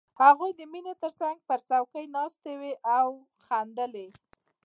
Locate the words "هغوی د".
0.21-0.61